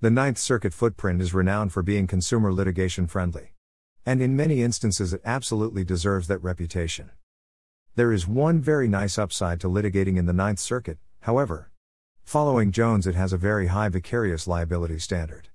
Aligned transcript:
The 0.00 0.10
Ninth 0.12 0.38
Circuit 0.38 0.72
footprint 0.72 1.20
is 1.20 1.34
renowned 1.34 1.72
for 1.72 1.82
being 1.82 2.06
consumer 2.06 2.52
litigation 2.52 3.08
friendly. 3.08 3.54
And 4.06 4.22
in 4.22 4.36
many 4.36 4.62
instances, 4.62 5.12
it 5.12 5.20
absolutely 5.24 5.82
deserves 5.82 6.28
that 6.28 6.38
reputation. 6.38 7.10
There 7.96 8.12
is 8.12 8.28
one 8.28 8.60
very 8.60 8.86
nice 8.86 9.18
upside 9.18 9.60
to 9.60 9.66
litigating 9.66 10.16
in 10.16 10.26
the 10.26 10.32
Ninth 10.32 10.60
Circuit, 10.60 10.98
however. 11.22 11.72
Following 12.22 12.70
Jones, 12.70 13.08
it 13.08 13.16
has 13.16 13.32
a 13.32 13.36
very 13.36 13.66
high 13.66 13.88
vicarious 13.88 14.46
liability 14.46 15.00
standard. 15.00 15.48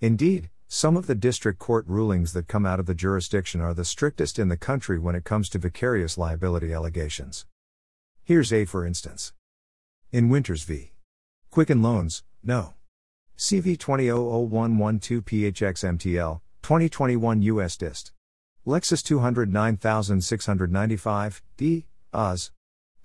Indeed, 0.00 0.50
some 0.66 0.96
of 0.96 1.06
the 1.06 1.14
district 1.14 1.60
court 1.60 1.86
rulings 1.86 2.32
that 2.32 2.48
come 2.48 2.66
out 2.66 2.80
of 2.80 2.86
the 2.86 2.96
jurisdiction 2.96 3.60
are 3.60 3.74
the 3.74 3.84
strictest 3.84 4.40
in 4.40 4.48
the 4.48 4.56
country 4.56 4.98
when 4.98 5.14
it 5.14 5.22
comes 5.22 5.48
to 5.50 5.58
vicarious 5.60 6.18
liability 6.18 6.72
allegations. 6.72 7.46
Here's 8.24 8.52
a 8.52 8.64
for 8.64 8.84
instance. 8.84 9.32
In 10.10 10.30
Winters 10.30 10.64
v. 10.64 10.94
Quicken 11.52 11.80
Loans, 11.80 12.24
no. 12.42 12.74
CV 13.36 13.76
20001112 13.76 15.22
PHX 15.22 15.98
MTL, 15.98 16.40
2021 16.62 17.42
US 17.42 17.76
Dist. 17.76 18.12
LEXIS 18.64 19.02
209695, 19.02 21.42
D, 21.56 21.86
Oz. 22.12 22.52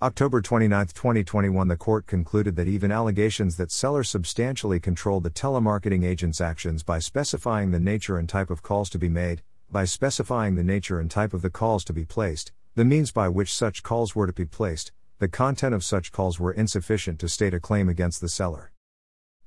October 0.00 0.40
29, 0.40 0.86
2021 0.86 1.68
The 1.68 1.76
court 1.76 2.06
concluded 2.06 2.54
that 2.54 2.68
even 2.68 2.92
allegations 2.92 3.56
that 3.56 3.72
seller 3.72 4.04
substantially 4.04 4.78
controlled 4.78 5.24
the 5.24 5.30
telemarketing 5.30 6.04
agent's 6.04 6.40
actions 6.40 6.84
by 6.84 7.00
specifying 7.00 7.72
the 7.72 7.80
nature 7.80 8.16
and 8.16 8.28
type 8.28 8.50
of 8.50 8.62
calls 8.62 8.88
to 8.90 8.98
be 8.98 9.08
made, 9.08 9.42
by 9.70 9.84
specifying 9.84 10.54
the 10.54 10.62
nature 10.62 11.00
and 11.00 11.10
type 11.10 11.34
of 11.34 11.42
the 11.42 11.50
calls 11.50 11.82
to 11.84 11.92
be 11.92 12.04
placed, 12.04 12.52
the 12.76 12.84
means 12.84 13.10
by 13.10 13.28
which 13.28 13.52
such 13.52 13.82
calls 13.82 14.14
were 14.14 14.28
to 14.28 14.32
be 14.32 14.46
placed, 14.46 14.92
the 15.18 15.28
content 15.28 15.74
of 15.74 15.82
such 15.82 16.12
calls 16.12 16.38
were 16.38 16.52
insufficient 16.52 17.18
to 17.18 17.28
state 17.28 17.52
a 17.52 17.60
claim 17.60 17.88
against 17.88 18.20
the 18.20 18.28
seller. 18.28 18.70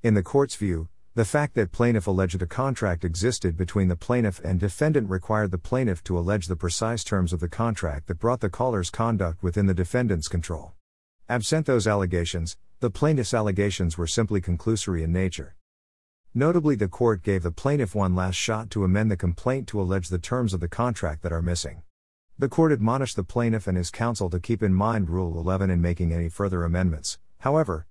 In 0.04 0.16
the 0.16 0.22
court's 0.22 0.58
view, 0.58 0.90
the 1.16 1.24
fact 1.24 1.56
that 1.56 1.72
plaintiff 1.72 2.08
alleged 2.08 2.42
a 2.42 2.46
contract 2.46 3.06
existed 3.06 3.56
between 3.56 3.88
the 3.88 3.96
plaintiff 3.96 4.42
and 4.44 4.60
defendant 4.60 5.10
required 5.10 5.52
the 5.52 5.58
plaintiff 5.58 6.04
to 6.04 6.20
allege 6.20 6.48
the 6.48 6.58
precise 6.58 7.06
terms 7.06 7.32
of 7.32 7.40
the 7.40 7.48
contract 7.48 8.08
that 8.08 8.20
brought 8.20 8.42
the 8.42 8.50
caller's 8.50 8.90
conduct 8.90 9.42
within 9.42 9.66
the 9.66 9.74
defendant's 9.74 10.28
control. 10.28 10.74
Absent 11.30 11.66
those 11.66 11.88
allegations, 11.88 12.58
the 12.82 12.90
plaintiff's 12.90 13.34
allegations 13.34 13.98
were 13.98 14.06
simply 14.06 14.42
conclusory 14.42 15.04
in 15.04 15.14
nature. 15.14 15.56
Notably, 16.34 16.76
the 16.76 16.90
court 16.90 17.24
gave 17.24 17.42
the 17.42 17.52
plaintiff 17.52 17.96
one 17.96 18.14
last 18.14 18.36
shot 18.36 18.70
to 18.72 18.84
amend 18.84 19.10
the 19.10 19.16
complaint 19.16 19.70
to 19.70 19.80
allege 19.80 20.10
the 20.10 20.20
terms 20.20 20.54
of 20.54 20.60
the 20.60 20.68
contract 20.68 21.22
that 21.22 21.32
are 21.32 21.42
missing. 21.42 21.82
The 22.38 22.50
court 22.50 22.74
admonished 22.74 23.16
the 23.16 23.24
plaintiff 23.24 23.68
and 23.68 23.78
his 23.78 23.90
counsel 23.90 24.30
to 24.32 24.42
keep 24.42 24.62
in 24.62 24.74
mind 24.74 25.10
Rule 25.10 25.40
11 25.40 25.70
in 25.70 25.82
making 25.82 26.12
any 26.12 26.28
further 26.28 26.66
amendments, 26.66 27.20
however, 27.40 27.88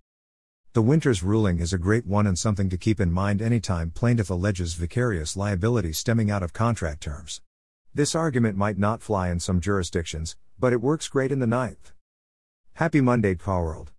the 0.74 0.80
Winters 0.80 1.22
ruling 1.22 1.58
is 1.58 1.74
a 1.74 1.78
great 1.78 2.06
one 2.06 2.26
and 2.26 2.38
something 2.38 2.70
to 2.70 2.78
keep 2.78 2.98
in 2.98 3.12
mind 3.12 3.42
anytime 3.42 3.90
plaintiff 3.90 4.30
alleges 4.30 4.72
vicarious 4.72 5.36
liability 5.36 5.92
stemming 5.92 6.30
out 6.30 6.42
of 6.42 6.54
contract 6.54 7.02
terms. 7.02 7.42
This 7.94 8.14
argument 8.14 8.56
might 8.56 8.78
not 8.78 9.02
fly 9.02 9.28
in 9.28 9.38
some 9.38 9.60
jurisdictions, 9.60 10.34
but 10.58 10.72
it 10.72 10.80
works 10.80 11.08
great 11.08 11.30
in 11.30 11.40
the 11.40 11.46
ninth. 11.46 11.92
Happy 12.74 13.02
Monday, 13.02 13.34
Power 13.34 13.66
World. 13.66 13.90